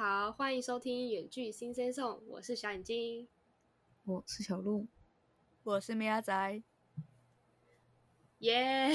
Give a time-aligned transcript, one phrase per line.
[0.00, 3.28] 家好，欢迎收听《远距新生颂》，我是小眼睛，
[4.06, 4.86] 我是小鹿，
[5.62, 6.62] 我是米阿仔，
[8.40, 8.88] 耶！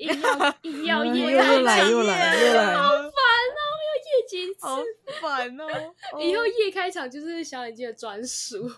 [0.00, 0.24] 硬要
[0.66, 4.82] 硬要夜又来又来又来，好烦哦，要夜几次，好
[5.22, 5.94] 烦哦！
[6.20, 8.68] 以后夜开场就是小眼睛的专属，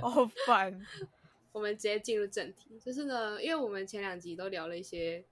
[0.00, 0.80] 好烦。
[1.52, 5.22] 我们直接进入正题，就是呢，因为我们前两集都聊了一些。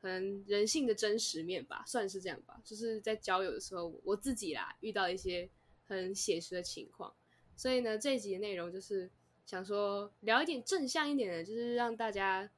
[0.00, 2.58] 可能人性的真实面吧，算是这样吧。
[2.64, 5.48] 就是在交友的时候，我自己啦遇到一些
[5.86, 7.12] 很写实的情况，
[7.54, 9.10] 所以呢，这一集的内容就是
[9.44, 12.50] 想说聊一点正向一点的，就是让大家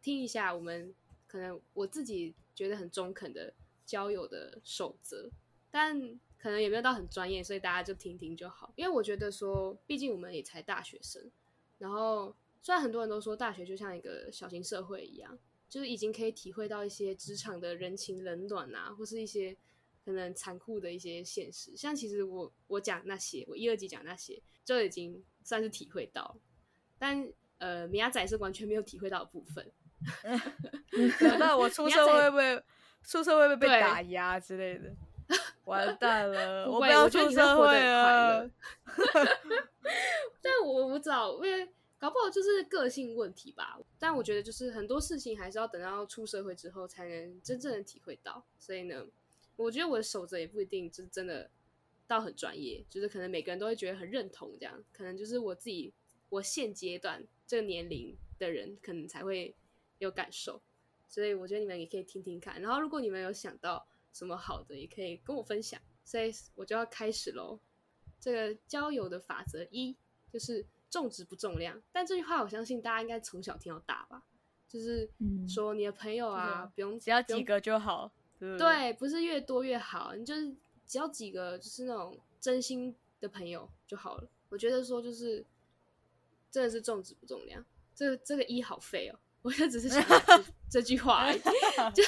[0.00, 0.94] 听一下我们
[1.26, 3.52] 可能我自己觉得很中肯的
[3.84, 5.30] 交友的守则，
[5.70, 8.72] 但可能也没有到很专业，所以大家就听听就好。
[8.76, 11.30] 因为我觉得说，毕竟我们也才大学生，
[11.78, 15.38] 然后虽然很多人都说大学就像一个小型社会一样。
[15.76, 19.54] 就是已经可以体会到一些职场的人情冷暖啊，或是一些
[20.02, 21.76] 可能残酷的一些现实。
[21.76, 26.34] 像其实我我讲那些，我一二级讲那些，就已经算是体会到。
[26.98, 29.70] 但呃，米亚仔是完全没有体会到的部分。
[31.38, 32.64] 那我出社会会
[33.02, 34.96] 出社会会被打压之类的？
[35.64, 38.48] 完蛋了， 我不要出社会了。
[40.40, 41.68] 但我不知道，因为。
[42.06, 48.46] 搞不好就是个性问题吧，但我觉得就是很多事情还是要等到出社会之后才能真正的体会到。
[48.60, 49.04] 所以呢，
[49.56, 51.50] 我觉得我的守则也不一定就是真的
[52.06, 54.84] 到很专业，就是可能每个人都会觉得很认同这样。
[54.92, 55.92] 可能就是我自己，
[56.28, 59.52] 我现阶段这个年龄的人可能才会
[59.98, 60.62] 有感受。
[61.08, 65.80] 所以我觉得你们也可以听听看，然后如果你们有想到什么好的，也可以跟我分享。
[66.04, 67.58] 所以我就要开始喽。
[68.20, 69.96] 这个交友的法则一
[70.32, 70.64] 就是。
[70.96, 74.22] 重质不重量，但这句话我相信大家应该从小听到大吧，
[74.66, 75.06] 就是
[75.46, 80.50] 说你的朋友啊，不用只要几个就好，对，不是越多越好，你就是
[80.86, 84.26] 只要几个，就是那种真心的朋友就好了。
[84.48, 85.44] 我觉得说就是
[86.50, 87.62] 真的是重质不重量，
[87.94, 90.02] 这这个一好废哦，我就只是想
[90.72, 91.38] 这句话而已，
[91.92, 92.02] 就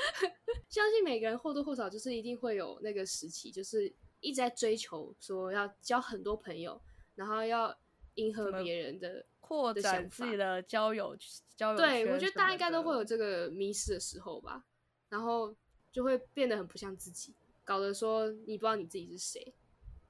[0.70, 6.80] 相信每个人或多或少就是一定会有那个时期，就是一直在追求说要交很多朋友，
[7.16, 7.76] 然后要。
[8.14, 11.16] 迎合别人的扩展自己的交友
[11.56, 14.64] 交友，对我觉得大家应该都会有这个迷失的时候吧，
[15.08, 15.54] 然后
[15.92, 19.54] 就会变得很不像自己，搞得说你不知道你自己是谁，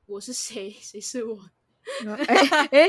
[0.06, 1.38] 我是谁，谁是我？
[2.06, 2.24] 哎
[2.70, 2.88] 哎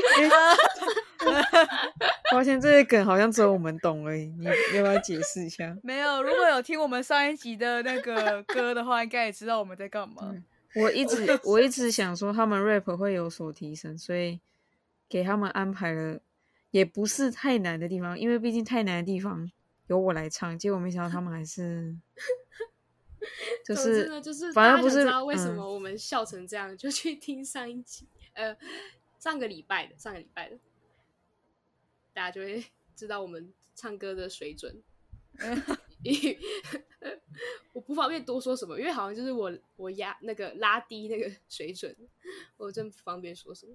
[2.32, 5.76] 发现这些梗好像只有我们懂而已，你要不要解释一下？
[5.84, 10.34] 没有，如果有听我们上一集的那个歌的话，应该也知道我们在干嘛。
[10.74, 14.40] 我一直 我一直想说，他们 rap 会有所提升，所以。
[15.08, 16.20] 给他们安排了，
[16.70, 19.50] 也不是太难的地方，因为毕竟太难的地方
[19.86, 21.96] 由我来唱，结果没想到他们还是，
[23.64, 28.56] 就是就是反正不是知道为什么我们笑成这样，就去听上一集，呃，
[29.18, 30.58] 上个礼拜的上个礼拜的，
[32.12, 34.82] 大家就会知道我们唱歌的水准。
[37.74, 41.94] 我不方便多说什么，因为好像就是我我压那个拉低那个水准，
[42.56, 43.74] 我真不方便说什么。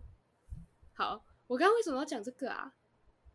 [1.01, 2.75] 好，我刚刚为什么要讲这个啊？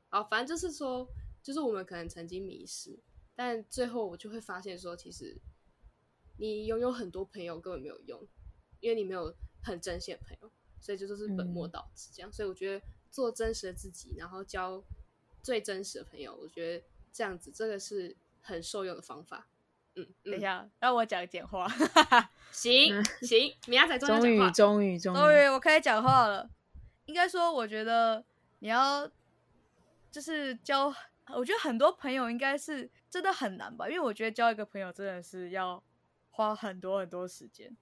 [0.09, 1.09] 好，反正就是说，
[1.43, 2.97] 就是我们可能曾经迷失，
[3.35, 5.37] 但最后我就会发现说，其实
[6.39, 8.25] 你拥有很多朋友根本没有用，
[8.79, 9.35] 因为你没有
[9.65, 12.33] 很真心的朋友，所以这就是本末倒置这样。
[12.33, 14.81] 所以我觉得做真实的自己，然后交
[15.43, 19.49] 最真实的朋友，我觉得这样子这个是很受用的方法。
[19.97, 21.67] 嗯，等一下，让我讲简话。
[22.53, 26.49] 行 行，米亚仔终于终于终于我可以讲话了。
[27.07, 28.25] 应该说，我觉得
[28.59, 29.11] 你要
[30.11, 30.93] 就是交，
[31.35, 35.83] 我觉得很多朋友应该是真的很难吧，因为我觉得交一个朋友真的是要
[36.31, 37.77] 花很多很多时间，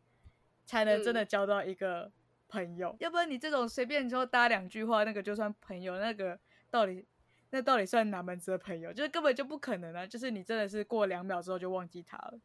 [0.67, 2.13] 才能真的交到一个
[2.49, 2.95] 朋友。
[3.01, 6.39] 要不然你这种随便说搭两句话，那个就算朋友，那个
[6.71, 7.07] 到底
[7.51, 8.93] 那到底算哪门子的朋友？
[8.93, 10.07] 就是根本就不可能啊！
[10.07, 12.39] 就是你真的是过两秒之后就忘记他了，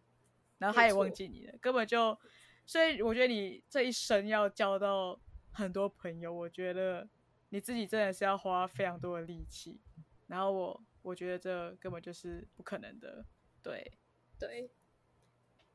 [0.59, 2.17] 然后他也忘记你了，根本就……
[2.65, 5.19] 所以我觉得你这一生要交到。
[5.51, 7.07] 很多朋友，我觉得
[7.49, 9.79] 你自己真的是要花非常多的力气，
[10.27, 13.25] 然后我我觉得这根本就是不可能的，
[13.63, 13.91] 对
[14.37, 14.69] 对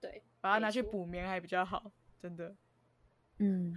[0.01, 2.55] 对，把它拿去补眠还比较好，真的，
[3.39, 3.75] 嗯，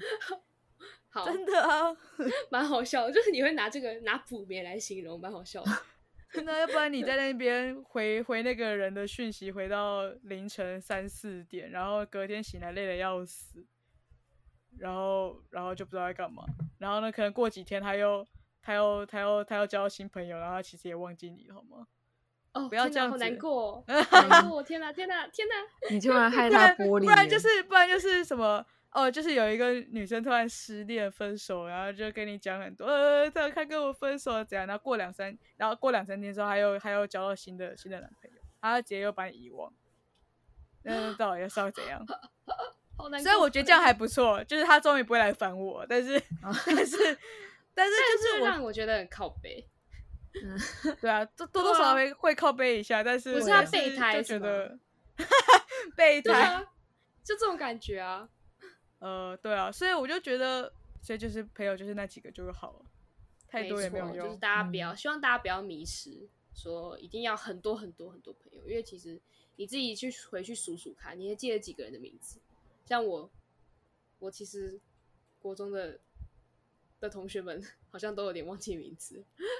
[1.10, 1.96] 好，真的啊，
[2.52, 5.72] 蛮好笑，就是你会拿这个拿补眠来形容，蛮好笑的，
[6.32, 13.66] 真的，要不然你在那边回回那个人的讯息，回到凌晨三四点，然后隔天醒来累的要死。
[14.80, 16.44] 然后，然后就不知道在干嘛。
[16.78, 18.26] 然后呢，可能过几天他又，
[18.62, 21.88] 他又，他又，他又交新朋友，然后他其实也忘记你了，好吗？
[22.54, 24.64] 哦，不要这样子，难过， 难过！
[24.64, 25.56] 天哪，天哪，天哪！
[25.92, 28.66] 你突 然害他玻璃，不然就是，不然就是什么？
[28.92, 39.72] 哦，就是有一个女生突然失恋分手，然后就跟你讲很多，呃，她她跟我分手了怎样，然后过两三，然后过两三天之后，还有还有交到新的新的男朋友，然后直接又把你遗忘，
[40.84, 42.04] 那到底是要怎样？
[42.98, 43.24] 好难过。
[43.24, 47.18] 虽然我觉得这样还不错，就是他终于不会来烦我，但是 但是
[47.74, 49.66] 但是就是让我觉得很靠背。
[51.02, 54.80] 对啊，多多多少少会会靠背一下，但是不是他备胎就是觉吗得
[55.96, 56.62] 备胎，啊，
[57.24, 58.30] 就这种感觉啊。
[59.00, 60.72] 呃，对啊，所以我就觉得，
[61.02, 62.86] 所以就是朋友就是那几个就好了，
[63.48, 64.28] 太多也没有用。
[64.28, 69.20] 就是大家不要，嗯希望大家不要迷失，说一定要很多很多很多朋友，因为其实
[69.56, 72.40] 你自己去回去数数看，你还记得几个人的名字？
[72.88, 73.30] 像我，
[74.20, 74.80] 我其实
[75.40, 76.00] 国中的
[77.00, 79.24] 的同学们好像都有点忘记名字，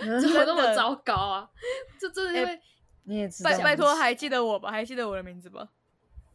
[0.00, 1.50] 怎么那么糟糕啊？
[2.00, 2.62] 这真的哎会、
[3.04, 4.70] 你也知道，拜拜托，还记得我吧？
[4.70, 5.70] 还记得我的名字吧？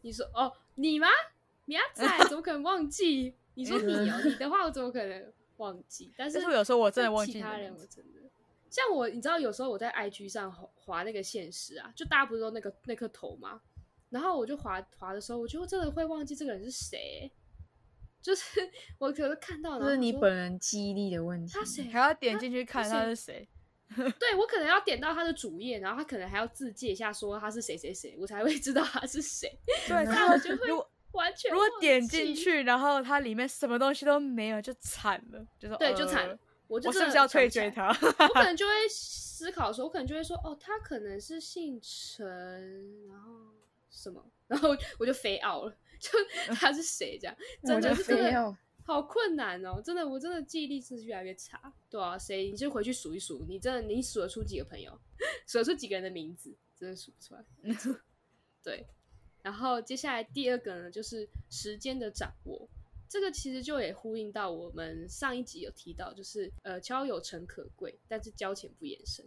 [0.02, 1.08] 你说哦，你吗？
[1.64, 3.34] 米阿仔 怎么可能忘记？
[3.54, 6.12] 你说你哦，你的话我怎么可能忘记？
[6.16, 8.20] 但是有时候我真的但忘记其他人，我真的
[8.70, 13.60] 像我，你知道有时候我在 IG 上滑滑那个现实啊，就大家不是都那个那颗头吗？
[14.10, 17.30] 然后我就滑滑的时候，我就真的会忘记这个人是谁，
[18.22, 18.60] 就是
[18.98, 21.52] 我可能看到，了这是你本人记忆力的问题。
[21.52, 23.48] 他谁还要点进去看他是谁。
[24.18, 29.48] 对我可能要点到他的主页，然后他可能还要自介一下说他是谁谁谁，我才会知道他是谁。
[29.86, 36.38] 对，那我就会如果 完全如果点进，去，然后它里面什么东西都没有，就惨了，就是对，就惨呃了。
[36.66, 37.88] 我就我是真的不是要退追他？
[37.88, 43.32] 我可能就会思考说，我可能就会说，哦，他可能是姓陈，然后
[43.96, 46.10] 什么，然后我就飞傲了，就
[46.54, 51.72] 他是谁这样，真的是真的非要好困难哦，真的，我真的记忆力是越来越差。
[51.90, 54.96] 对啊，谁你就回去数一数，你真的你数得出几个朋友，
[55.48, 57.44] 数得出几个人的名字，真的数不出来。
[58.62, 58.86] 对，
[59.42, 62.68] 然后接下来第二个呢，就是时间的掌握。
[63.08, 69.24] 这个其实就也呼应到我们上一集有提到，就是呃，交友诚可贵，但是交钱不言深。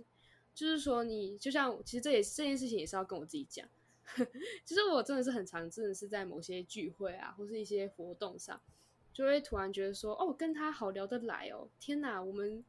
[0.54, 3.66] 就是说你，就像其实这也这件事情也是要跟我自己讲，
[4.66, 8.62] 其实我真的是很常，真的是在某些聚会啊，或是一些活动上，
[9.14, 12.64] 就会突然觉得说，哦，跟他好聊得来哦，天哪，我们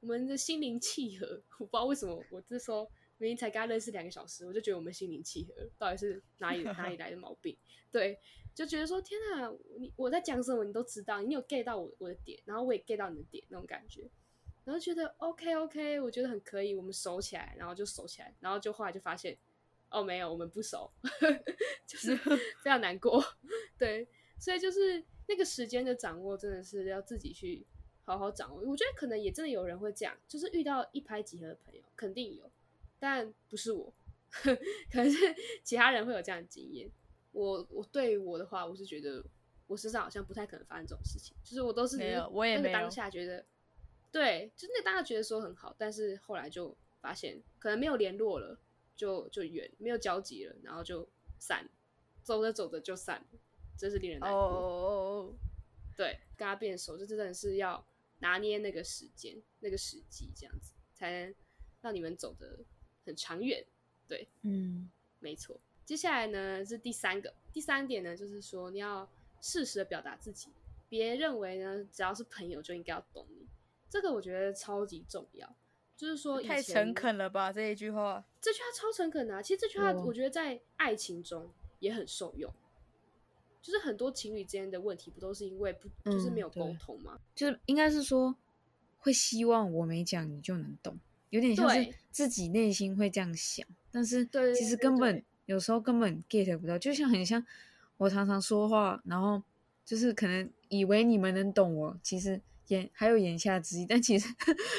[0.00, 2.84] 我们的心灵契合， 我不知道为什么，我这时候
[3.18, 7.56] 明明才跟他认识两个小时，我就觉得我们心灵契合，到底是哪里哪里来的毛病？
[7.92, 8.18] 对，
[8.54, 14.10] 就觉得说，天哪，你我在讲什么你都知道，你有 get 到我我的点，然后我也 get 到你的点那种感觉，
[14.64, 19.38] 然后觉得 OK OK，我觉得很可以，我们熟起来，然后就熟起来，然后就后来就发现，
[19.94, 20.90] 哦，没有，我们不熟，
[21.86, 22.16] 就是
[22.62, 23.24] 非常难过，
[23.78, 24.08] 对，
[24.40, 27.64] 所以就是那个时间的掌握，真的是要自己去
[28.04, 28.60] 好好掌握。
[28.62, 32.50] 我觉得可能也真的有人会这样，就是遇到一拍即合的朋友，肯定有，
[32.98, 33.94] 但不是我，
[34.32, 34.50] 可
[34.94, 36.90] 能是其他人会有这样的经验。
[37.30, 39.24] 我我对于我的话，我是觉得
[39.68, 43.44] 我身上好像不太可能发生这种事情，就是我都是没有我也没有那个当下觉得，
[44.10, 48.58] 对，就是那个当下觉得说很好，但是后来就发现可能没有联络了，
[48.96, 51.08] 就就远没有交集了，然后就
[51.38, 51.68] 散，
[52.22, 53.38] 走着走着就散了，
[53.76, 54.40] 真是令人哦难过。
[54.40, 55.34] 哦
[55.96, 57.84] 对，跟他变熟，这真的是要
[58.18, 61.34] 拿捏那个时间、那个时机，这样子才能
[61.80, 62.58] 让你们走得
[63.04, 63.64] 很长远。
[64.08, 65.60] 对，嗯，没错。
[65.84, 69.08] 接下来呢是第三个，第三点呢就是说你要
[69.40, 70.50] 适时的表达自己，
[70.88, 73.46] 别认为呢只要是朋友就应该要懂你，
[73.88, 75.56] 这个我觉得超级重要。
[75.96, 78.24] 就是说太诚恳了吧这一句话。
[78.40, 79.42] 这句话超诚恳的、啊。
[79.42, 82.52] 其实这句话我觉得在爱情中也很受用，
[83.62, 87.18] 就是很多情侣之间的问题不都是因为不就是没有沟通吗？
[87.34, 88.34] 就是应该是说
[88.98, 90.98] 会希望我没讲你就能懂，
[91.30, 97.44] 有点像是自己内心会这样想，但是其实根本对有时候根本 get 不到，就像很像
[97.96, 99.42] 我常常说话，然后
[99.84, 104.28] 就是可能以为你们能懂我，其实言还有眼下之意，但其实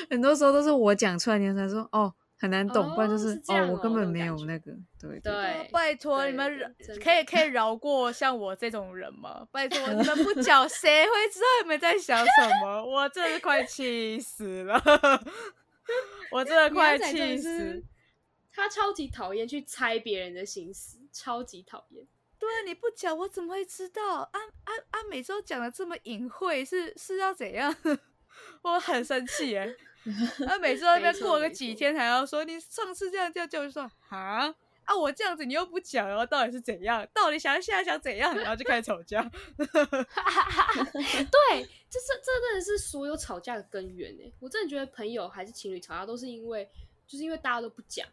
[0.10, 9.48] 很多时候都是我讲出来，你才说哦很难懂，不然就哦是这样我根本没有那个，对对哦拜托你们可以可以饶过像我这种人吗？
[9.51, 12.84] 拜托你们不 讲，谁会知道你们在想什么？
[12.86, 14.82] 我真的快气死了，
[16.32, 17.84] 我真的快气死。
[18.51, 22.06] 他超级讨厌去猜别人的心思，超级讨厌。
[22.45, 24.17] 对啊，你不讲我怎么会知道？
[24.17, 24.29] 啊
[24.65, 25.03] 啊啊！
[25.09, 27.75] 每周讲的这么隐晦，是是要怎样？
[28.61, 29.75] 我很生气耶！
[30.47, 37.03] 啊，每次在那边过个几天，还要说你上次这样这样，就说啊啊，我这样子你又不讲，然后到底是怎样？
[37.11, 38.37] 到底想现在想怎样？
[38.37, 39.23] 然后就开始吵架。
[39.57, 39.65] 对，
[41.89, 44.33] 这是这真的是所有吵架的根源呢。
[44.39, 46.69] 我真的觉得朋友还是情侣吵架都是因为，
[47.07, 48.07] 就是因为大家都不讲，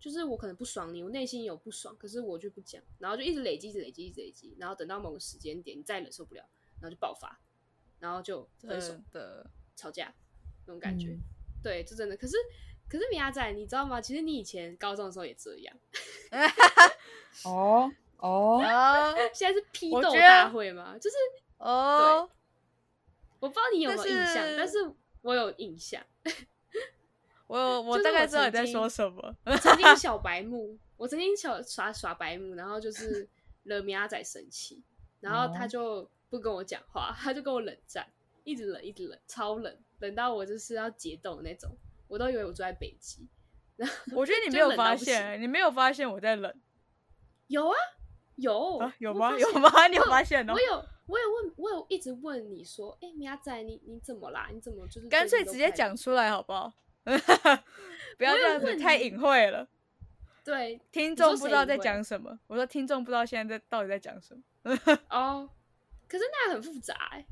[0.00, 6.42] 就是我可能不爽你，我内心有不爽，可是我就不讲，然后就一直累积，一直累积，一直累积，然后等到某个时间点，你再忍受不了，
[6.80, 7.38] 然后就爆发，
[7.98, 10.12] 然后就分手的，吵架
[10.66, 11.10] 那种感觉。
[11.10, 11.20] 嗯
[11.62, 12.16] 对，这真的。
[12.16, 12.38] 可是
[12.88, 14.00] 可是米亚仔，你知道吗？
[14.00, 15.76] 其实你以前高中的时候也这样，
[17.44, 21.16] 哦哦， 啊现在是批斗大会嘛，就是
[21.58, 22.26] 哦，
[23.40, 24.90] 我不知道你有没有印象，但是
[25.20, 26.02] 我有印象。
[27.50, 29.34] 我我大概知道你在说什么。
[29.44, 33.28] 我曾经小白目，我曾经小耍耍白目，然后就是
[33.64, 34.80] 惹米阿仔生气，
[35.18, 38.06] 然后他哦就不跟我讲话，他就跟我冷战，
[38.44, 41.76] 一直冷，一直冷，超冷，冷到我就是要解冻的那种，
[42.06, 43.28] 我都以为我住在北极。
[44.14, 46.54] 我觉得你没有发现，你没有发现我在冷
[47.48, 47.74] 有啊，
[48.36, 48.94] 有啊？
[48.98, 49.34] 有吗？
[49.40, 49.88] 有吗？
[49.88, 50.60] 你有发现哦我？
[50.60, 54.48] 有，我有问，我有一直问你说，哎、米亚仔，你你怎么啦？
[54.52, 56.72] 你怎么就是干脆直接讲出来好不好？
[58.18, 59.66] 不要这样子太隐晦了，
[60.44, 62.38] 对听说众不知道在讲什么。
[62.46, 64.42] 我说听众不知道现在在到底在讲什么。
[65.10, 65.48] 哦，
[66.08, 67.24] 可是那很复杂哎、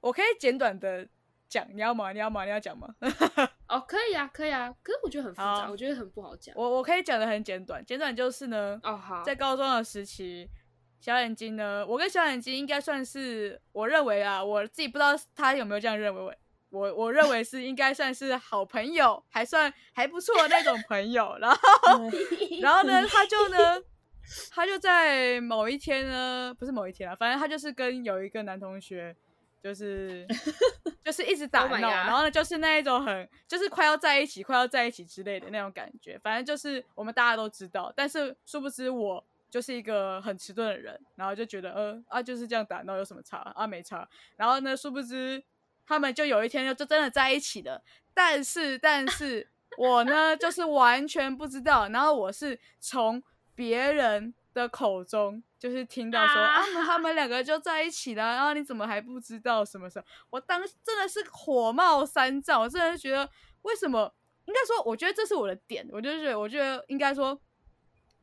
[0.00, 1.08] 我可以简短的
[1.48, 2.12] 讲，你要吗？
[2.12, 2.44] 你要吗？
[2.44, 2.94] 你要讲吗？
[3.68, 6.54] 哦，可以啊，可以啊，可是我觉得很复杂，好我觉得很不好讲。
[6.56, 10.48] 我我可以讲的很简短，简短就是呢，哦，好，在高中的时期，
[11.00, 16.38] 小眼睛呢，我跟小眼睛应该算是，我认为啊，我自己不知道他有没有这样认为，
[16.74, 21.36] 我我我认为是应该算是好朋友，还算还不错的那种朋友。
[21.40, 21.58] 然后
[22.60, 23.82] 然后呢，他就呢，
[24.50, 29.14] 他就在某一天呢，不是某一天啊，反正他就是跟有一个男同学。
[29.64, 30.26] 就是
[31.02, 36.20] 就是一直打 Oh 闹然后呢，就是那一种很就是快要在一起、快要在一起之类的那种感觉。
[36.22, 44.06] 反正就是我们大家都知道，但是殊不知我就是一个很迟钝的人，然后就觉得呃啊就是这样打闹有什么差啊没差。
[44.36, 45.42] 然后呢，殊不知
[45.86, 47.82] 他们就有一天就就真的在一起了。
[48.12, 53.22] 但是但是我呢就是完全不知道，然后我是从
[53.54, 60.04] 别人的口中就是听到说啊啊他们两个就在一起了，然后你怎么还不知道什么什么？
[60.30, 63.28] 我当真的是火冒三丈，我真的觉得
[63.62, 64.14] 为什么？
[64.46, 67.40] 应该说，我觉得这是我的点，我就觉得，我觉得应该说，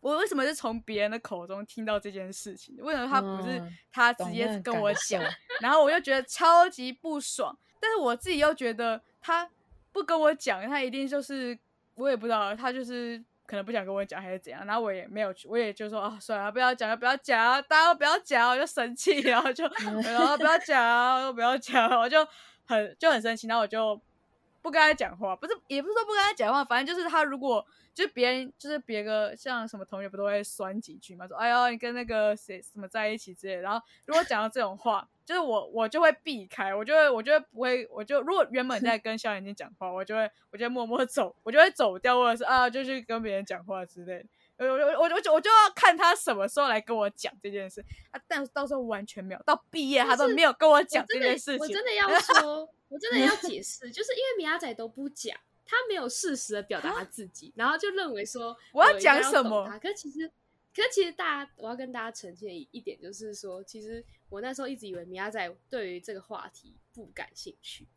[0.02, 2.76] 我为什么是从别人的口中听到这件事情？
[2.80, 5.24] 为什么他不是嗯他直接跟我讲？
[5.62, 9.50] 然后我就觉得超级不爽，但是我自己又觉得他
[9.92, 11.58] 不跟我讲，他一定就是
[11.96, 14.66] 我也不知道，他就是可能不想跟我讲还是怎样。
[14.66, 19.66] 然后我也没有去，我也就说啊，算了，不要讲，不要讲，大家都不要讲，我就生气，然后就
[20.04, 22.28] 然后不要讲，都不要讲，我就
[22.66, 24.02] 很就很生气，然后我就
[24.62, 44.26] 不跟他讲话，不是也不是说不跟他讲话，反正就是他如果就别人就是别个像什么同学不都会酸几句嘛，说哎呦你跟那个谁什么在一起之类的，然后如果讲到这种话，就是我我就会避开，我就会我就会不会，我就如果原本在跟小眼睛讲话，我就会我就会默默走，我就会走掉，或者是啊就去跟别人讲话之类的。
[44.58, 51.60] 我我我我就我就要看他什么时候来跟我讲这件事啊，但是到时候完全没有，到毕业他都没有跟我讲这件事情。
[51.60, 60.28] 我真的要说，我真的要解释，就是因为米亚仔都不讲，他没有适时的表达他自己，然后就认为说我要讲什么他，可是其实，
[60.76, 67.88] 可是其实大家，我要跟大家澄清一一点就是说，其实我那时候一直以为米亚仔对于这个话题不感兴趣，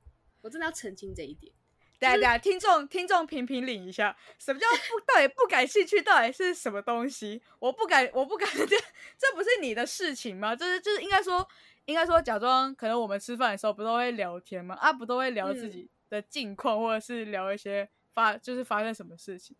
[0.42, 1.52] 我真的要澄清这一点。
[2.00, 6.02] 等一下等一下，听众听众评评理一下，什么叫不到底不感兴趣？
[6.02, 7.40] 到底是什么东西？
[7.58, 10.54] 我不敢，我不敢， 这这不是你的事情吗？
[10.54, 11.48] 就是就是应该说，
[11.86, 14.74] 应该说假装可能我们吃饭的时候不都会聊天吗？
[14.76, 19.56] 啊，不都会聊自嗯己的近况，或者是聊一些发就是发生什么事情？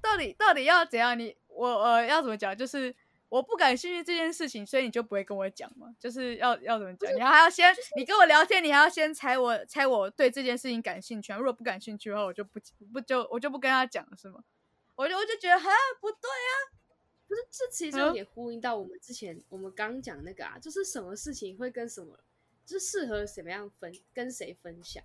[0.00, 1.18] 到底到底要怎样？
[1.18, 2.56] 你我呃要怎么讲？
[2.56, 2.94] 就是
[3.28, 5.88] 我不感兴趣这件事情，所以你就不会跟我讲吗？
[5.98, 7.14] 就是要要怎么讲？
[7.14, 11.36] 你还要先、你跟我聊天，你还要先猜我猜我对这件事情感兴趣啊。
[11.36, 12.58] 如果不感兴趣的话，我就不
[12.92, 14.40] 不就我就不跟他讲了，是吗？
[14.94, 15.68] 我就我就觉得哈
[16.00, 16.52] 不对啊，
[17.28, 22.18] 不是，这其实嗯有点呼应到我们之前我们刚讲那个啊，就是什么事情会跟什么，
[22.64, 25.04] 就是适合什么样分跟谁分享，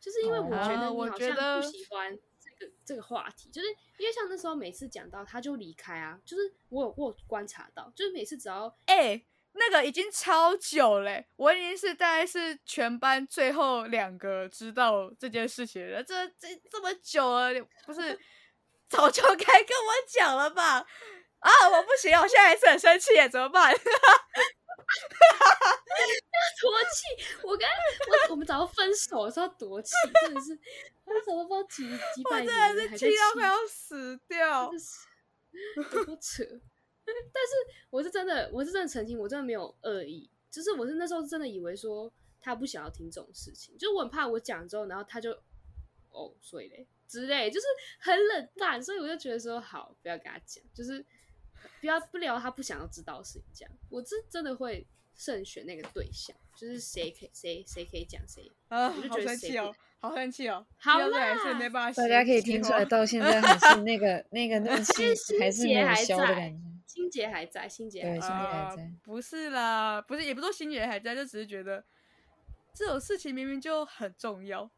[0.00, 3.66] 就是因为我觉啊得你好我觉得像不喜欢这个这个话题，就是
[3.98, 9.20] 因为像那时候每次讲到他就离开啊，就是我有我有观察到，就是每次只要哎、
[9.52, 17.50] 那个已经超久嘞、我已经是大概是全班最后两个知道这件事情的人，这这这么久了，
[17.84, 18.16] 不是
[18.88, 20.86] 早就该跟我讲了吧？
[21.40, 23.72] 啊，我不行，我现在还是很生气耶，怎么办？
[23.72, 23.80] 哈
[25.30, 30.58] 哈，要多气， 我跟我我们早就分手的时候夺气，真的是
[31.04, 34.78] 我早都不知道几几百年还在气到快要死掉真的。
[34.78, 35.06] 是
[35.76, 36.44] 有多扯。
[37.06, 37.52] 但是
[37.90, 45.30] 我是真的，我是真的澄清，我真的没有恶意，就是我是那时候真的以为说他不想要听这种事情，就我很怕我讲之后，然后他就
[46.10, 47.66] 哦，所以嘞，之类，就是
[48.00, 51.04] 很冷淡，所以我就觉得说好，不要跟他讲，就是
[51.80, 53.44] 不要不聊他不想要知道的事情。
[53.54, 60.66] 这样，我是真的会慎选那个对象，就是谁可以谁谁可以讲谁，啊，我就好觉得谁不生气哦，好生气哦！
[60.76, 66.58] 好听到这还是啦没办法大家可以听出来，到现在还是那个那个怒气心还是没有还消的感觉。
[66.86, 68.26] 心结还在，心结还对，在。
[68.26, 68.92] 心结还啊在。
[69.02, 71.84] 不是啦，不是，也不是说心结还在，就只是觉得
[72.74, 74.70] 这种事情明明就很重要，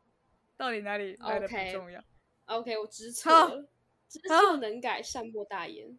[0.57, 2.03] 到底哪里来的不 OK 重要
[2.47, 3.69] ？OK，我知错好了，
[4.09, 5.97] 知好错能改，善莫大焉。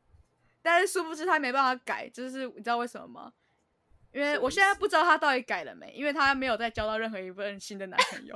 [0.61, 3.33] 但是殊不知他没办法改，就是你知道为什么吗？
[4.11, 8.35] 因为我现在不知道他到底改了没，因为他没有再交到任何一份新的男朋友。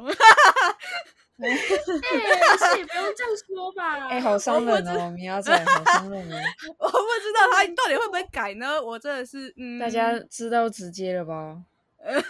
[1.38, 4.06] 哎、 可是也不用这样说吧。
[4.08, 6.38] 哎、好伤 人哦，米娅仔，好伤人哦。
[6.78, 8.80] 我不知道他到底会不会改呢？
[8.80, 11.64] 我真的是，嗯，大家知道直接了吧？
[12.00, 12.22] 哎、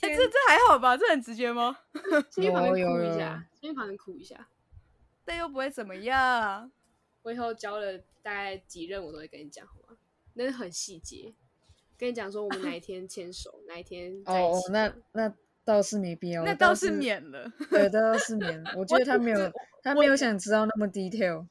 [0.00, 0.96] 这这还好吧？
[0.96, 1.76] 这很直接吗？
[2.30, 4.46] 先去旁边哭一下，先去旁边哭一下。
[5.24, 6.70] 但又不会怎么样。
[7.22, 9.96] 我以后交了大概几任，我都会跟你讲，好吗？
[10.34, 11.34] 那是很细节，
[11.98, 15.34] 跟你讲说我们哪一天牵手， 哪一天在一起，那那
[15.64, 17.52] 倒是没必要，那倒倒是免了。
[17.70, 18.72] 对，那倒是免了。
[18.76, 21.46] 我觉得他没有，他没有想知道那么 detail。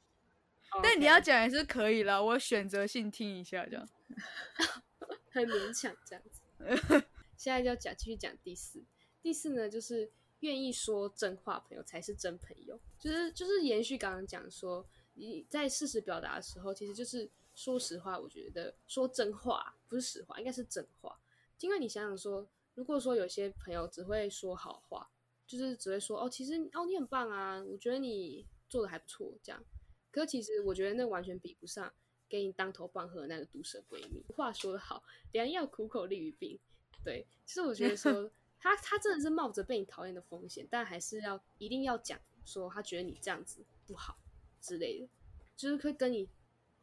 [0.84, 3.90] 但你要讲也是可以啦，我选择性听一下这样。
[5.32, 6.42] 很勉强这样子。
[7.38, 8.84] 现在就要讲继续讲第四，
[9.22, 10.12] 第四呢就是
[10.42, 14.86] 愿意说真话朋友才是真朋友，就是就是延续刚刚讲说
[15.20, 18.18] 你在事实表达的时候，其实就是说实话。
[18.18, 21.20] 我觉得说真话不是实话，应该是真话。
[21.60, 25.10] 因为你想想说，如果说有些朋友只会说好话，
[25.46, 29.64] 就是只会说哦，其实哦你很棒啊，我觉得你做的还不错这样。
[30.12, 31.94] 可其实我觉得那完全比不上
[32.28, 34.24] 给你当头棒喝的那个毒舌闺蜜。
[34.36, 36.58] 话说得好，良药苦口利于病。
[37.04, 44.18] 对，其实我觉得说 他他真的是冒着被你讨厌的风险，但还是要一定要讲说他觉得你这样子不好
[44.62, 45.08] 之类的，
[45.56, 46.28] 就是会跟你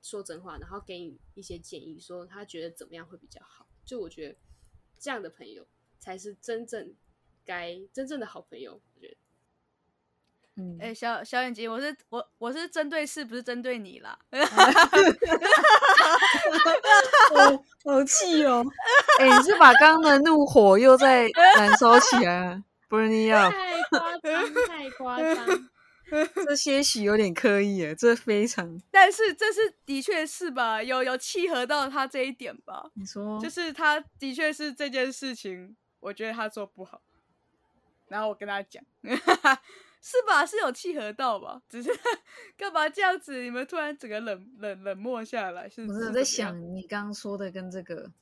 [0.02, 3.66] 说真话，然后给你一些建议，说他觉得怎么样会比较好。
[3.84, 4.36] 就我觉得
[4.98, 5.66] 这样的朋友
[5.98, 6.94] 才是真正
[7.44, 8.80] 该真正的好朋友。
[8.94, 9.16] 我觉得
[10.58, 14.18] 嗯，哎、小小眼睛，我是我我是针对事，不是针对你啦。
[17.34, 18.64] 哦，好气哦！
[19.20, 25.70] 哎、你是把刚刚的怒火又在燃烧起来了，burning up，太夸张，太夸张。
[26.46, 28.80] 这些许有点刻意了，这非常。
[28.90, 37.02] 但是这是的确是吧，有有契合到他这一点吧，你说就是他的确是这件事情，我觉得他做不好，
[38.08, 38.82] 然后我跟他讲，
[40.00, 40.46] 是吧？
[40.46, 41.60] 是有契合到吧？
[41.68, 41.90] 只是
[42.56, 43.42] 干嘛这样子？
[43.42, 48.12] 你们突然整个冷冷冷漠下来，是我是是在想你刚刚说的跟这个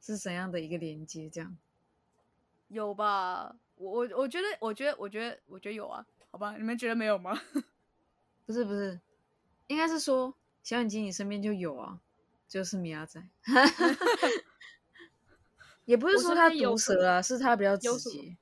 [0.00, 1.30] 是怎样的一个连接？
[1.30, 1.56] 这样
[2.66, 3.54] 有吧？
[3.76, 6.04] 我我我觉得，我觉得，我觉得，我觉得有啊。
[6.32, 7.38] 好吧，你们觉得没有吗？
[8.46, 8.98] 不是不是，
[9.68, 12.00] 应该是说小眼睛你身边就有啊，
[12.48, 13.22] 就是米亚仔，
[15.84, 18.36] 也不是说他毒舌啊，是他比较直接，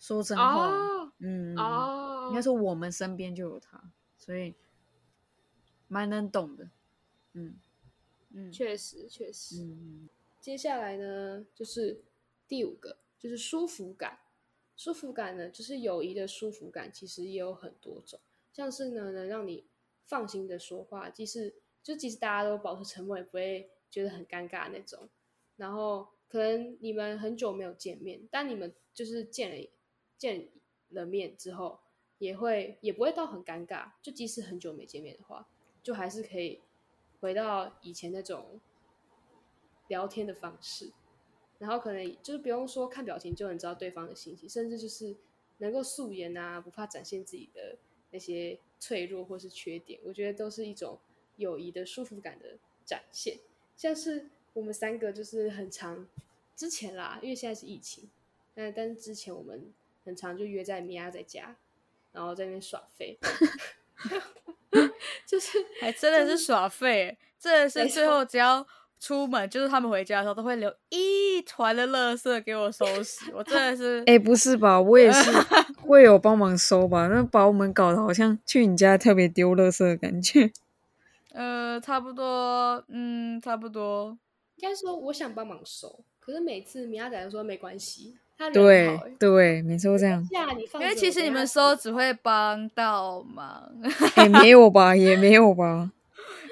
[0.00, 0.66] 说真话。
[0.66, 4.54] 哦嗯，哦，应该说我们身边就有他，所以
[5.86, 6.68] 蛮能懂的。
[7.32, 7.58] 嗯
[8.30, 9.62] 嗯，确实确实。
[9.62, 10.08] 嗯，
[10.40, 12.02] 接下来呢，就是
[12.46, 14.18] 第五个，就是舒服感。
[14.78, 18.20] 舒服感呢，就是友谊的舒服感，其实也有很多种，
[18.52, 19.66] 像是呢，能让你
[20.06, 25.08] 放心的说话，即使就即使大家都保持沉默，也不会觉得很尴尬那种。
[25.56, 29.68] 然后可能你们很久没有见面，但你们就是见了
[30.16, 30.48] 见
[30.90, 31.80] 了面之后，
[32.18, 33.90] 也会也不会到很尴尬。
[34.00, 35.48] 就即使很久没见面的话，
[35.82, 36.62] 就还是可以
[37.18, 38.60] 回到以前那种
[39.88, 40.92] 聊天的方式。
[41.58, 45.16] 然后可能就是不用说看表情就能知道对方的心情，甚至就是
[45.58, 47.76] 能够素颜啊，不怕展现自己的
[48.10, 50.98] 那些脆弱或是缺点，我觉得都是一种
[51.36, 53.38] 友谊的舒服感的展现。
[53.76, 56.08] 像是我们三个就是很常
[56.54, 58.08] 之前啦，因为现在是疫情，
[58.54, 59.72] 但但是之前我们
[60.04, 61.56] 很常就约在米娅在家，
[62.12, 63.18] 然后在那边耍废
[65.26, 68.66] 就是还真的是耍废，真的是最后只要
[69.00, 74.80] 出门，就是他们回家的时候都会留一团的垃圾给我收拾， 我真的是，哎、不是吧？
[74.80, 75.30] 我也是
[75.86, 77.06] 会有帮忙收吧？
[77.08, 80.50] 那把我们搞得好像去你家特别丢垃圾的感觉。
[81.32, 84.18] 呃，差不多，嗯，差不多，
[84.56, 90.20] 应该说我想帮忙收，可是每次米娅仔都说没关系，他人对好、欸，对，每次都这样。
[90.58, 93.70] 你放因为其实你们收只会帮到忙，
[94.16, 94.96] 也、没有吧？
[94.96, 95.92] 也没有吧？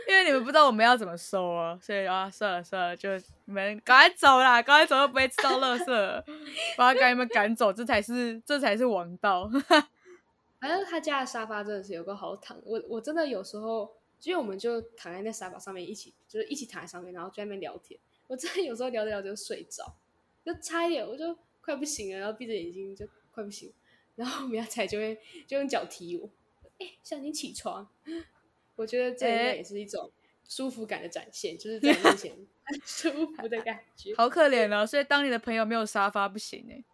[0.09, 3.11] 因为你们不知道我们要怎么收啊，所以啊，算了算了，就
[3.47, 6.25] 你们赶快走啦，赶快走，又不会吃到垃圾了，
[6.77, 9.51] 把赶你们赶走，这才是这才是王道。
[10.61, 13.93] 反正他家的沙发真的是有个好躺，我我真的有时候，
[14.23, 17.99] 因为我们就躺在那沙发上面一起，就是一起躺在上面，然后在那边聊天。
[18.29, 19.95] 我真的有时候聊着聊着就睡着，
[20.45, 23.73] 就差一点我就快不行了，然后闭着眼睛就快不行，
[24.15, 26.31] 然后苗仔就会就用脚踢我，
[26.79, 27.89] 哎、小你起床。
[28.77, 30.11] 我觉得这应该也是一种
[30.49, 32.33] 舒服感的展现，就是在面前
[32.65, 34.15] 很 舒服的感觉。
[34.17, 34.87] 好可怜哦。
[34.87, 36.85] 所以当你的朋友没有沙发不行哎，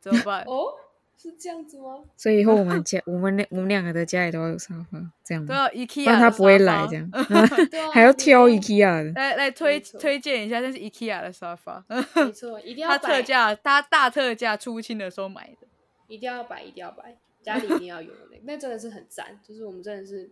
[0.00, 0.42] 怎么办？
[0.48, 0.74] 哦，
[1.16, 2.04] 是这样子吗？
[2.16, 5.48] 所以以后我们家我们两我们两个的家里都要有沙发，这样吗？
[5.48, 7.10] 都要 IKEA，不然他不会来，这样
[7.70, 9.20] 对啊还要挑对啊 IKEA 的。
[9.20, 15.66] 来来推推荐一下，这是 IKEA 的沙发，没错，一定要它摆特价，它大特价出清的时候买的。
[16.08, 19.40] 一定要摆，一定要摆，家里一定要有的那个，那真的是很赞。
[19.42, 20.30] 就是我们真的是，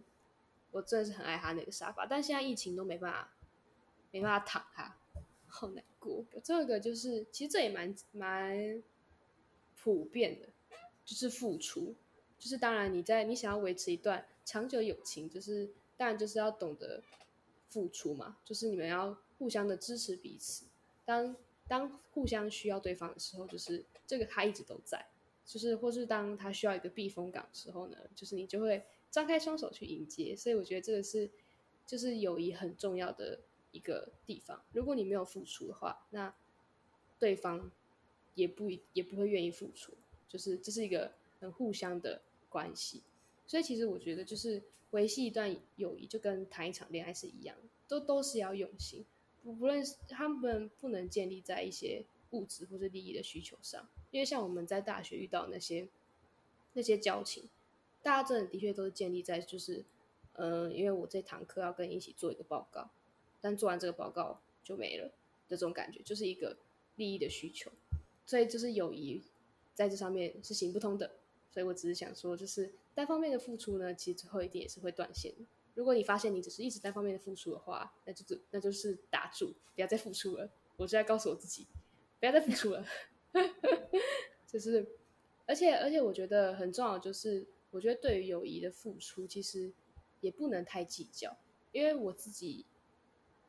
[0.74, 3.32] 我真的是很爱他那个沙发，但现在疫情都没办法，
[4.10, 4.96] 没办法躺他，
[5.46, 6.24] 好难过。
[6.42, 8.82] 这个就是，其实这也蛮蛮
[9.76, 10.48] 普遍的，
[11.04, 11.94] 就是付出，
[12.40, 17.00] 就是当然你在你想要维持一段长久友情，就是当然就是要懂得
[17.70, 20.64] 付出嘛，就是你们要互相的支持彼此。
[21.04, 21.36] 当
[21.68, 25.06] 当互相需要对方的时候，就是这个他一直都在。
[25.46, 28.82] 就是或是当他需要一个避风港的时候呢，就是你就会
[29.14, 30.34] 张开双手去迎接。
[30.34, 31.30] 所以我觉得这个是
[31.86, 33.38] 就是友谊很重要的
[33.70, 34.64] 一个地方。
[34.72, 36.34] 如果你没有付出的话，那
[37.20, 37.70] 对方
[38.34, 39.92] 也不也不会愿意付出。
[40.26, 43.02] 就是这是一个很互相的关系。
[43.46, 49.06] 所以其实我觉得，就是维系一段友谊，就跟谈一场恋爱是一样，都都是要用心。
[49.44, 55.86] 不不论是他们不能建立在一些物质或者利益的需求上，因为像我们在大学遇到那些
[56.72, 57.48] 那些交情，
[58.04, 59.82] 大家真的的确都是建立在就是，
[60.34, 62.90] 呃，因为我这堂课要跟你一起做一个报告，
[63.40, 65.08] 但做完这个报告就没了
[65.48, 66.58] 的这种感觉，就是一个
[66.96, 67.72] 利益的需求，
[68.26, 69.22] 所以就是友谊
[69.74, 71.10] 在这上面是行不通的。
[71.50, 75.32] 所以我只是想说，就是单方面的付出呢，其实最后一定也是会断线。
[75.74, 80.50] 如果你发现你只是一直单方面的付出的话，那就是那就是打住，不要再付出了。
[80.76, 81.66] 我就在告诉我自己，
[82.20, 82.84] 不要再付出了。
[84.46, 84.86] 就是，
[85.46, 89.72] 而且而且，我觉得很重要，就是我觉得对于友谊的付出，其实
[90.20, 91.36] 也不能太计较，
[91.72, 92.64] 因为我自己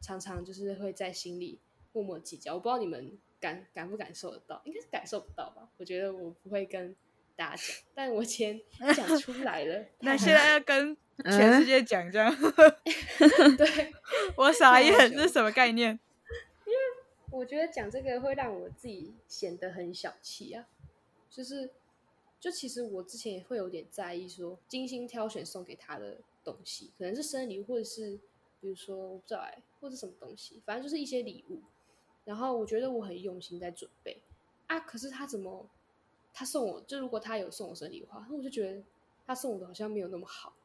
[0.02, 1.60] 常常就是会在心里
[1.94, 2.56] 默默计较。
[2.56, 5.70] 我不知道你们感感不感受得到，应该是感受不到吧？
[5.78, 6.96] 我觉得我不会跟
[7.36, 8.60] 大家讲，但我今天
[8.96, 9.86] 讲出来了。
[10.00, 12.36] 那现在要跟全嗯世界讲这样，
[13.58, 13.94] 对，
[14.38, 16.00] 我傻眼，这是什么概念？
[16.66, 16.80] 因为
[17.30, 20.66] 我觉得讲这个会让我自己显得很小气啊，
[21.30, 21.70] 就是，
[22.46, 28.20] 就其实我之前也会有点在意说精心挑选送给他的东西，可能是生日礼物，或者是
[28.62, 31.60] 比如说我不知道哎，或者什么东西，反正就是一些礼物。
[32.24, 34.22] 然后我觉得我很用心在准备
[34.68, 35.68] 啊，可是他怎么
[36.32, 38.84] 他送我，就如果他有送我生日礼物的话，那我就觉得
[39.26, 40.56] 他送我的好像没有那么好，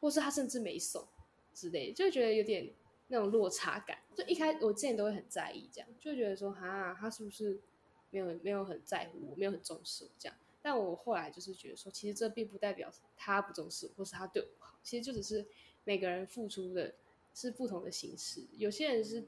[0.00, 1.06] 或是他甚至没送
[1.52, 2.72] 之类的，就觉得有点
[3.08, 3.98] 那种落差感。
[4.14, 7.60] 就一开我之前都会很在意，这样就觉得说，哈，他是不是
[8.08, 10.34] 没有没有很在乎我，没有很重视我这样。
[10.68, 15.46] 但我后来就是觉得说，其实这并不代表他不重视我，或是他对我不好，其实就只是
[15.84, 16.94] 每个人付出的
[17.32, 18.42] 是不同的形式。
[18.58, 19.22] 有些人是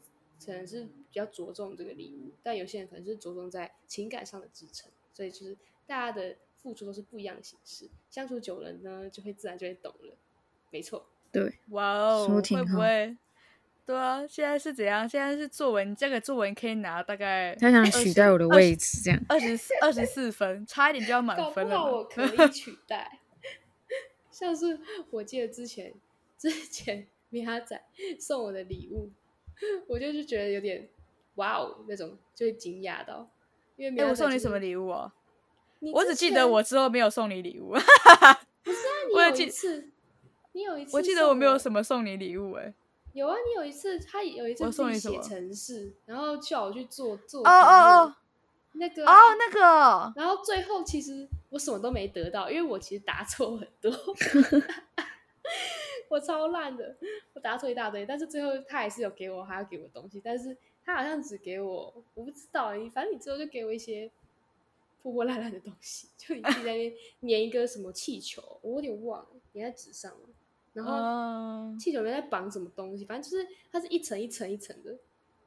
[0.45, 4.93] 可能是比较着重这个礼物，但有些人可能是着重在情感上的支撑。
[5.15, 10.15] 所以就是大家的付出都是不一样的形式，相处久了呢，就会自然就会懂了。
[10.71, 13.17] 没错，对，哇哦，会不会？
[13.91, 15.09] 对啊，现在是怎样？
[15.09, 19.21] 现在是作文，这个作文可以拿大概他想取代我的位置，这样。
[19.29, 23.19] 二十四二十四分，差一点就要满分了我可以 取代。
[24.31, 24.79] 像是
[25.11, 25.93] 我记得之前
[26.39, 27.83] 之前米哈仔
[28.21, 29.11] 送我的礼物，
[29.89, 30.89] 我就是觉得有点
[31.35, 33.29] 哇哦那种，就会惊讶到，
[33.75, 35.13] 因为米哎、哈仔就是我送你什么礼物啊？
[35.93, 39.91] 我只记得我之后没有送你礼物，不是啊， 你有我有记一次，
[40.53, 41.81] 你有一次，我记得我没有什么。
[41.81, 42.73] 么送你礼物哎、
[43.13, 48.17] 有啊，你有一次，他有一次我自己写送你什么程式，然后叫我去做做哦哦哦
[48.73, 50.13] 那个哦啊，那个。
[50.17, 53.91] 然后最后其实我什么都没得到，因为我其实答错很多，
[56.09, 56.97] 我超烂的，
[57.35, 64.11] 我答错一大堆，但是最后他还是有给我还要给我东西，但是他好像只给我我不知道，你反正你之后就给我一些
[65.03, 66.93] 破破烂烂的东西，就你自己在那边
[67.23, 70.19] 粘一个什么气球，我有点忘了，粘在纸上了，
[70.73, 70.93] 然后。
[70.95, 74.97] 嗯，气球里面在绑什么东西，反正就是它是一层一层一层的，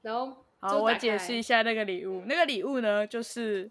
[0.01, 2.23] 然后好，我解释一下那个礼物。
[2.25, 3.69] 那个礼物呢，就是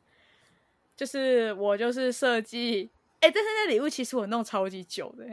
[0.97, 5.25] 就是我就是设计，哎、但是那礼物其实我弄超级久的。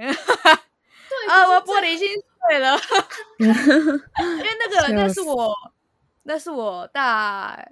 [1.27, 2.08] 啊，我玻璃心
[2.47, 2.77] 碎了，
[3.39, 5.53] 因为那个那是我
[6.23, 7.67] 那是我大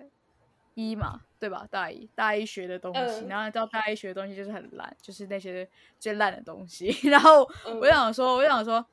[0.73, 1.67] 一嘛，对吧？
[1.69, 5.67] 大一大一学的东西，嗯然后到大一学的东西就是很烂，就是那些
[5.99, 6.87] 最烂的东西。
[7.09, 8.85] 然后嗯我就想说，我就想说，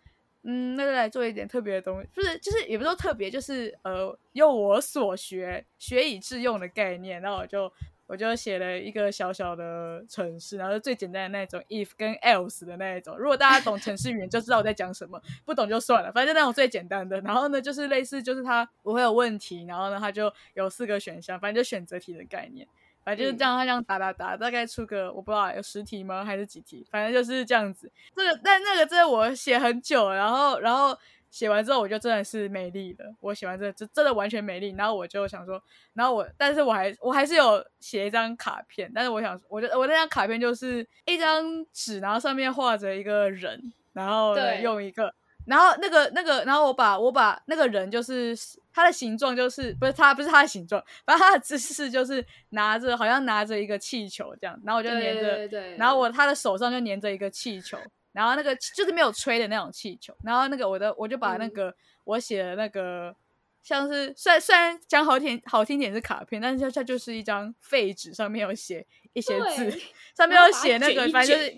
[0.42, 7.20] 嗯，那就来做一点特别的东西，不是，就是也不是说特别，就是呃，用我所学，学以致用的概念。
[7.20, 7.72] 然后我就
[8.06, 13.16] 我就写了一个小小的程式，然后最简单的那种 if 跟 else 的那一种。
[13.16, 17.20] 如果大家懂程式语言，就知道我在讲什么；不懂就算了，反正就那种最简单的。
[17.22, 22.66] 然后呢，就是类似，就是它不会有问题，然后呢，它就有四个选项，反正就选择题的概念。
[23.04, 26.86] 反正就是这样，它这样打打打，大概出个我不知道有十题吗，还是几题？
[26.90, 27.90] 反正就是这样子。
[28.16, 30.98] 这个但那个真的我写很久，然后然后
[31.34, 33.12] 写完之后我就真的是美丽了。
[33.18, 35.60] 我写完这这真的完全美丽，然后我就想说，
[35.92, 43.60] 然后我但是我还我还是有写一张卡片，但是我想我就我那张卡片就是一张纸，然后上面画着一个人，
[43.92, 45.12] 然后对用一个。
[45.44, 48.34] 然后那个那个，然后我把我把那个人就是
[48.72, 57.76] 他的形状就是不是他不是他的形状，反正他的姿势就是拿着好像拿着一个气球这样，然后我就对粘着对对，然后我他的手上就粘着一个气球，
[58.14, 61.50] 然后那个就是没有吹的那种气球，然后那个我的我就把那嗯。
[61.50, 63.14] 个、我写的那个
[63.62, 69.70] 像是虽然虽然讲好听好听点是卡片，但是它它就是一张废纸，上面有写一些字，
[70.16, 71.50] 上面有然后把它写那个反正就是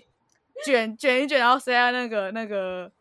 [0.65, 0.97] 卷。
[0.97, 2.91] 卷卷一卷，然后塞在那个那个。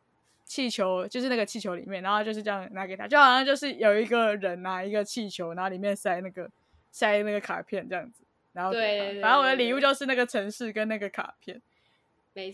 [0.49, 6.49] 气球就是那个气球里面，然后就是这样拿给他，就好像就是有一个人拿一个气球，然后里面塞那个
[6.93, 11.61] 塞那个卡片这样子，然后对对反正我的礼物就是那个城市跟那个卡片。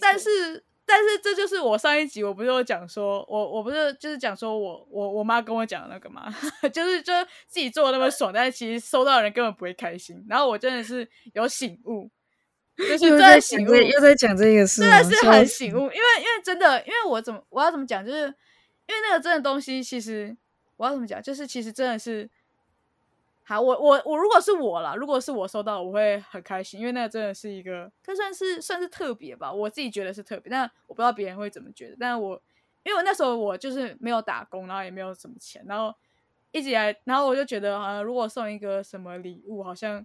[0.00, 6.31] 但是，但是这就是我上一集我不是有讲说，我我不是就是讲说我我我妈跟我讲那个嘛，
[6.70, 10.22] 就是就是自己做的那么爽，但是其实收到的人根本不会开心。
[10.28, 12.11] 然后我真的是有醒悟，
[12.76, 20.37] 就是在醒悟，又在讲这个事，真的是很醒悟，因为因为真的，因为我怎么我要怎么讲，就是因为那个真的东西，其实
[20.76, 22.28] 我要怎么讲，就是其实真的是，
[23.44, 32.40] 好，我我我如果是我啦，如果是我收到，我会很开心，因为那个真的是一个，这算是算是特别吧，我自己觉得是特别，但我不知道别人会怎么觉得，但我
[32.85, 35.94] 因为我那时候我就是没有打工，然后也没有什么钱，然后
[36.52, 40.05] 一直以来，然后我就觉得好像如果送一个什么礼物，好像。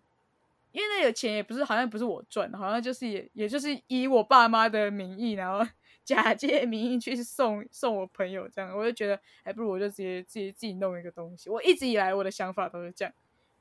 [0.74, 5.66] 因为那个钱也不是，好像不是我赚的，好像就是也也就是以我爸妈的名义，然后
[6.04, 11.50] 假借名义去送送我朋友这样，我就觉得还不如我就直接自己自己弄一个东西。
[11.50, 13.14] 我一直以来我的想法都是这样，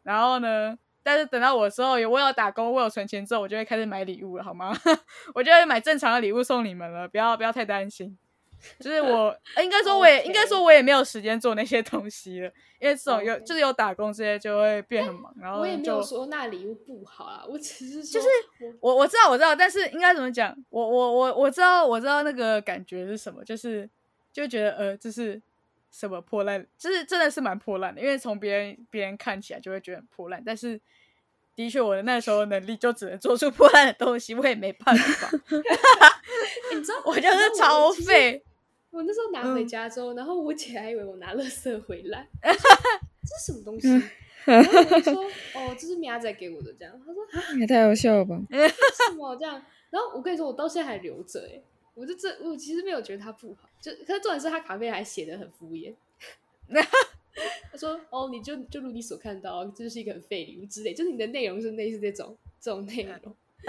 [0.06, 4.72] 然后呢，但是等到我之后有我有打工，我有存钱之后，我就会开始买礼物了，好吗？
[5.34, 8.16] 我就会买正常的礼物送你们了，不要不要太担心。
[8.80, 18.26] 就是我呃应该说我也 应该说我也没有时间做那些东西了，因为这种有就是有打工这些就会变很忙，然后我也没就有说那礼物不好啊，我只是就就是
[18.80, 20.56] 我我我知道我知道，但是应该怎么讲？
[20.70, 23.88] 我我我我知道我知道那个感觉是什么，就是
[24.32, 25.40] 就觉得呃就是
[25.98, 30.78] 什么破烂，就是真的是蛮破烂的，因为从别人别人看起来就会觉得很破烂，但是
[31.54, 35.30] 的确我的那时候能力就只能做出破烂的东西，我也没办法
[36.74, 37.90] 你知道我就是超。
[37.92, 38.42] 废。
[38.90, 43.88] 我那时候拿回嗯家之后，然后我姐还以为我拿垃圾回来， 这是什么东西？
[44.44, 46.98] 然后我说哦，这是米亚仔给我的，这样。
[47.04, 48.38] 她说啊，也太好笑了吧？
[48.50, 49.62] 为什么这样？
[49.90, 51.60] 然后我跟你说，我到现在还留着哎，
[51.96, 55.94] 我就这我其实没有觉得他不好，就可是重点是他卡片还写的很敷衍。
[57.72, 63.18] 他说哦，你就就如你所看到，这就是一个很废礼物之类，就是你的内容是类似这种这种内容，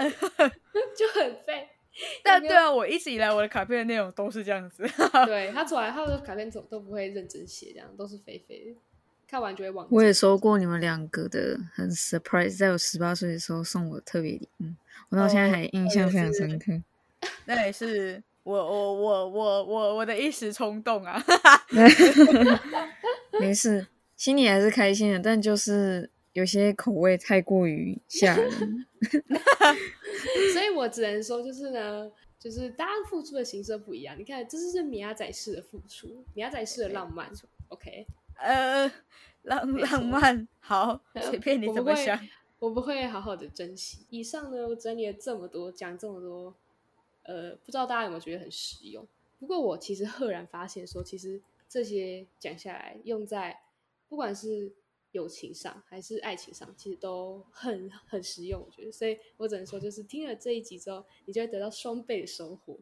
[0.94, 1.68] 就很废。
[2.22, 4.84] 但对啊，我一直以来我的卡片的内容都是这样子。
[5.26, 8.80] 对他出来，他的卡片总都不会认真写，这样都是废废的，
[9.26, 9.94] 看完就会忘记。
[9.94, 14.66] 我也收过你们两个的很 surprise，在我十八岁的时候送我特别礼物，
[15.10, 16.80] 我到现在还印象非常深刻。
[17.46, 21.22] 那也是我我我我我我的一时冲动啊。
[23.40, 28.50] 没事，心里还是开心的，但就是有些口味太过于吓人。
[30.52, 34.18] 所以我只能说，就是呢，就是大家付出的形式不一样。
[34.18, 37.30] 你看，这就是米亚仔式的付出，米亚仔式的浪漫。
[37.68, 38.90] OK，呃，
[39.42, 42.18] 浪浪漫，好，随便你怎么想。
[42.58, 44.04] 我不会好好的珍惜。
[44.10, 46.52] 以上呢，我整理了这么多，讲这么多，
[47.28, 49.06] 呃，不知道大家有没有觉得很实用？
[49.38, 53.60] 不过我其实赫然发现说，其实这些讲下来，用在
[54.08, 54.72] 不管是
[55.12, 58.64] 友情上还是爱情上，其实都很很实用。
[58.66, 62.78] 我觉得，所以我只能说，就是听了这一集之后，你就会得到双倍的收获。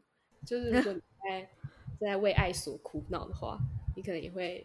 [0.47, 1.51] 就是如果你在
[1.99, 3.59] 在为爱所苦恼的话，
[3.97, 4.65] 你可能也会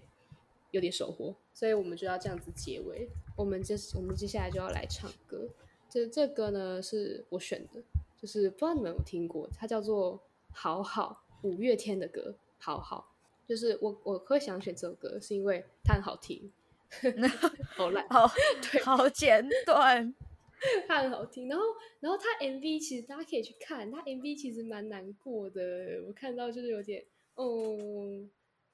[0.70, 1.36] 有点收获。
[1.56, 3.10] 所以我们就要这样子结尾。
[3.36, 5.50] 我们接我们接下来就要来唱歌。
[5.90, 7.82] 这这歌呢是我选的，
[8.22, 10.18] 就是不知道你们有听过，它叫做
[10.54, 13.08] 《好好》，五月天的歌《好好》。
[13.50, 16.50] 就是我我会想选这首歌，是因为它很好听
[17.76, 18.08] 好烂。
[18.08, 18.26] 好
[18.72, 20.14] 对好简短，
[20.88, 21.50] 它很好听。
[21.50, 21.66] 然后，
[22.00, 27.04] 然后它 MV 其实大家可以去看，它 MV 其实蛮难过的，我看到就是有点，
[27.36, 27.76] 哦，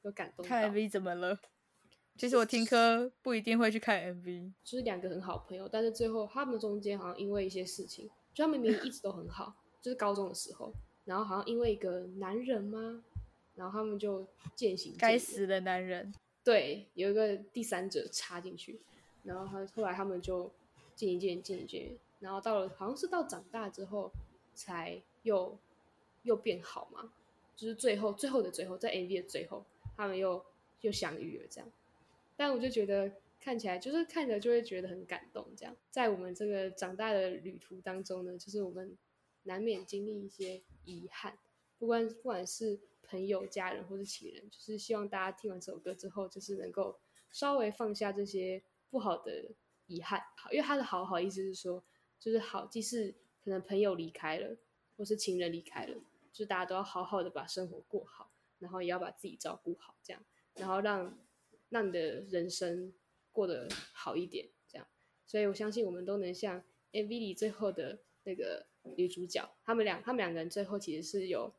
[0.03, 0.49] 有感动到。
[0.49, 1.39] 看 MV 怎么了？
[2.17, 10.71] 其实我听歌不一定会去看 MV，就是两个很好朋友，但是最后他们中间好像因为一些事情，就他们明明一直都很好，就是高中的时候，
[11.05, 13.03] 然后好像因为一个男人吗？
[13.55, 16.13] 然后他们就渐行渐远该死的男人。
[16.43, 18.79] 对，有一个第三者插进去，
[19.23, 20.51] 然后他后来他们就
[20.95, 24.11] 渐行渐远渐行渐远，然后到了好像是到长大之后
[24.53, 25.57] 才又
[26.21, 27.11] 又变好嘛，
[27.55, 30.45] 就是最后最后的最后，在 MV 的最后，他们又
[30.81, 31.67] 又相遇了这样。
[32.35, 33.11] 但我就觉得
[33.47, 35.73] 看起来就是看着就会觉得很感动，这样。
[35.89, 38.97] 在我们这个长大的旅途当中呢，就是我们
[39.43, 41.39] 难免经历一些遗憾，
[41.77, 46.99] 不管不管是朋友、家人或是情人，就是希望大家听完这首歌之后，就是能够
[47.31, 49.53] 稍微放下这些不好的
[49.85, 50.21] 遗憾。
[50.35, 51.81] 好，因为他的好好意思是说，
[52.19, 54.57] 就是好，即使可能朋友离开了，
[54.97, 55.95] 或是情人离开了，
[56.33, 58.29] 就是大家都要好好的把生活过好，
[58.59, 60.21] 然后也要把自己照顾好，这样，
[60.55, 61.17] 然后让
[61.69, 62.93] 让你的人生
[63.37, 64.87] 过得好一点，这样。
[65.27, 68.65] 所以我相信我们都能像 MV 里最后的那个
[68.97, 71.53] 女主角，他们两他们两个人最后其实是有。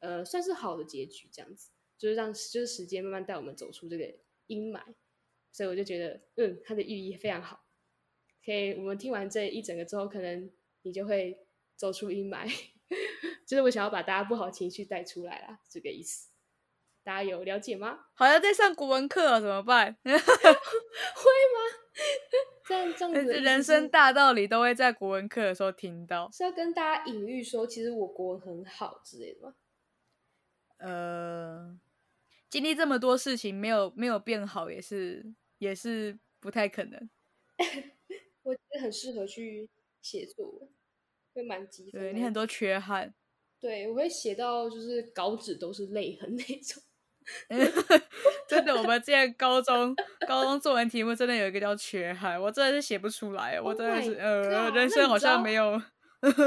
[0.00, 4.14] 呃，算是好的结局，这样子就是让就是时间慢慢带我们走出这个
[4.48, 4.82] 阴霾，
[5.50, 7.64] 所以我就觉得，嗯，它的寓意非常好。
[8.44, 12.46] 可以，我们听完这一整个之后，可能你就会走出阴霾。
[13.48, 16.28] 就是我想要把大家不好情绪带出来啦，这个意思。
[17.04, 18.06] 大家有了解吗？
[18.14, 19.94] 好像在上古文课，怎么办？
[20.02, 20.18] 会吗？
[22.66, 26.30] 这样这样子， 人生大道理都会在国文课的时候听到。
[26.32, 29.54] 是要跟大家隐喻说，其实我国文很好之类的吗？
[30.78, 31.78] 呃，
[32.48, 37.10] 经历这么多事情，没有没有变好，也是也是不太可能。
[38.42, 39.68] 我觉得很适合去
[40.00, 40.68] 写作文，
[41.34, 42.00] 会蛮积分。
[42.00, 43.14] 对你很多缺憾。
[43.60, 46.82] 对，我会写到就是稿纸都是泪痕那种。
[48.48, 49.94] 真的，我们之前高中
[50.26, 55.80] 高中作文题目真的有一个叫缺憾，我真的是写不出来，我真的是呃，人生好像没有。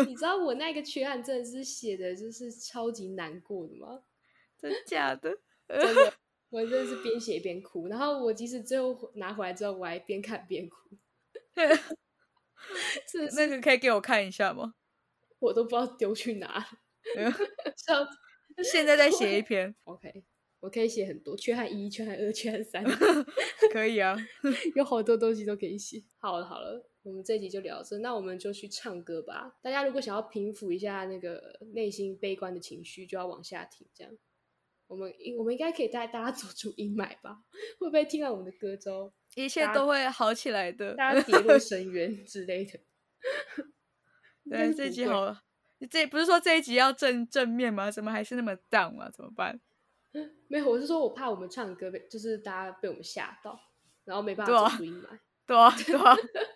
[0.07, 4.01] 你知 道我那个缺憾真的是写的就是超级难过的吗？
[4.59, 5.37] 真假的？
[5.67, 6.13] 真的，
[6.49, 7.87] 我真的是边写边哭。
[7.87, 10.77] 然后我即使最后拿回来之后，我还边看边哭。
[13.07, 14.73] 是那个可以给我看一下吗？
[15.39, 16.67] 我都不知道丢去哪。
[18.63, 19.75] 现在再写一篇。
[19.83, 20.23] OK，
[20.59, 22.83] 我可以写很多，缺憾一、缺憾二、缺憾三。
[23.71, 24.15] 可以啊，
[24.75, 26.03] 有好多东西都可以写。
[26.17, 29.55] 好了好了，我们这一集就聊这，那我们就去唱歌吧。
[29.61, 34.13] 大家如果想要平复一下那个内心悲观的情绪，就要往下听，这样。
[34.87, 37.43] 我们应我们应该可以带大家走出阴霾吧？
[37.77, 40.95] 会不会听完我们的歌之后，一切都会好起来的？
[40.95, 42.79] 大家跌落深渊 之类的。
[44.49, 45.35] 对，这一集好，
[45.89, 47.91] 这不是说这一集要正正面吗？
[47.91, 49.09] 怎么还是那么 down 啊？
[49.13, 49.59] 怎么办？
[50.47, 53.59] 没有，我是说我怕我们唱歌被，就是大家被我们吓到，
[54.05, 55.07] 然后没办法走出阴霾。
[55.45, 56.15] 对啊，对啊。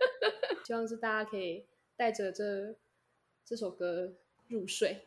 [0.66, 1.66] 希望是大家可以
[1.98, 2.76] 带着这
[3.44, 4.14] 这首歌
[4.48, 5.06] 入睡，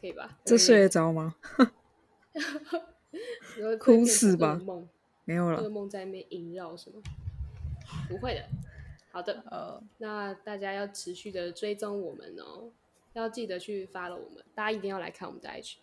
[0.00, 0.38] 可以吧？
[0.44, 1.36] 这睡得着吗？
[3.80, 4.60] 哭死吧！
[4.64, 4.88] 梦
[5.24, 7.00] 没有了，这个梦在那边萦绕是吗？
[8.08, 8.44] 不会的。
[9.10, 12.70] 好的，呃，那大家要持续的追踪我们哦，
[13.14, 15.78] 要记得去发了我们，大家一定要来看我们的 H，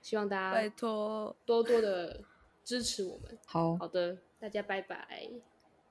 [0.00, 2.20] 希望大家拜托多多的
[2.64, 3.38] 支持我们。
[3.46, 5.28] 好好的，大家拜拜，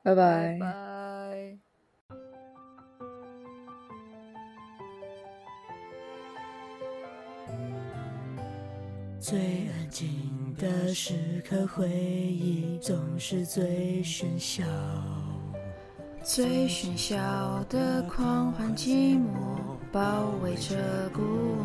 [0.03, 1.57] 拜拜拜。
[9.19, 14.63] 最安静的时刻，回忆总是最喧嚣。
[16.23, 19.57] 最喧嚣的狂欢，寂寞
[19.91, 21.21] 包围着孤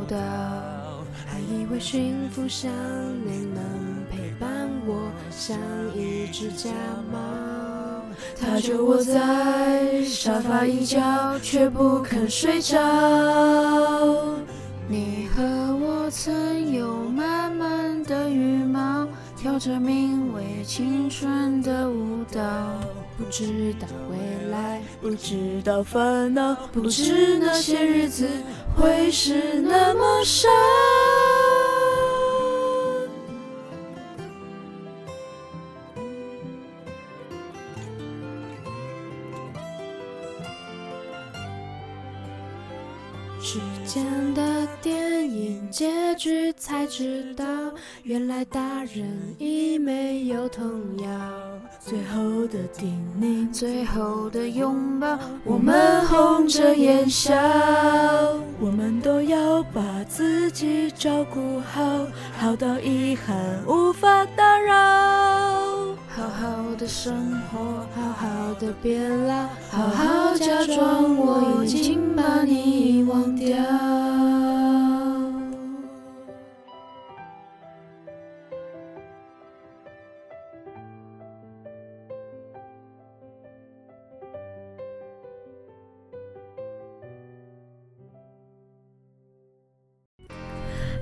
[0.08, 0.81] 岛。
[1.26, 2.70] 还以为幸福想
[3.24, 3.62] 念能
[4.10, 5.56] 陪伴我，像
[5.94, 6.70] 一只假
[7.12, 7.18] 猫。
[8.38, 12.76] 它就窝在沙发一角，却不肯睡着。
[14.88, 15.42] 你和
[15.76, 19.06] 我曾有满满的羽毛，
[19.36, 22.40] 跳着名为青春的舞蹈。
[23.16, 28.26] 不知道未来，不知道烦恼，不知那些日子
[28.76, 30.48] 会是那么少。
[43.44, 47.44] 时间的电影结局才知道，
[48.04, 51.10] 原来大人已没有童谣。
[51.80, 57.34] 最后的叮咛，最后的拥抱，我们红着眼笑。
[58.60, 62.06] 我们都要把自己照顾好，
[62.38, 63.36] 好到遗憾
[63.66, 65.31] 无法打扰。
[66.82, 73.56] 的生活，好好的变老，好好假装我已经把你忘掉。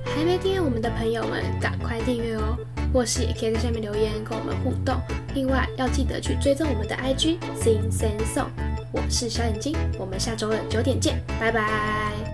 [0.05, 2.55] 还没订阅我们的朋友们，赶快订阅哦！
[2.93, 4.95] 或是也可以在下面留言跟我们互动。
[5.33, 8.49] 另外要记得去追踪我们的 IG Sing Sing Song。
[8.91, 12.30] 我是小眼睛，我们下周二九点见，拜拜。